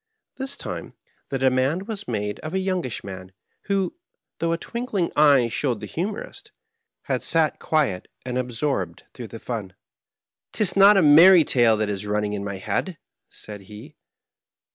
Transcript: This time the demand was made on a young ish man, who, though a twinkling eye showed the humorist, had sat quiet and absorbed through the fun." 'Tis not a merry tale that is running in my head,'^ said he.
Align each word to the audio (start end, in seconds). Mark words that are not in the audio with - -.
This 0.37 0.57
time 0.57 0.95
the 1.29 1.37
demand 1.37 1.87
was 1.87 2.07
made 2.07 2.39
on 2.41 2.55
a 2.55 2.57
young 2.57 2.83
ish 2.83 3.03
man, 3.03 3.33
who, 3.65 3.93
though 4.39 4.51
a 4.51 4.57
twinkling 4.57 5.11
eye 5.15 5.47
showed 5.47 5.79
the 5.79 5.85
humorist, 5.85 6.51
had 7.03 7.21
sat 7.21 7.59
quiet 7.59 8.07
and 8.25 8.35
absorbed 8.35 9.03
through 9.13 9.27
the 9.27 9.37
fun." 9.37 9.75
'Tis 10.53 10.75
not 10.75 10.97
a 10.97 11.03
merry 11.03 11.43
tale 11.43 11.77
that 11.77 11.87
is 11.87 12.07
running 12.07 12.33
in 12.33 12.43
my 12.43 12.57
head,'^ 12.57 12.97
said 13.29 13.61
he. 13.69 13.95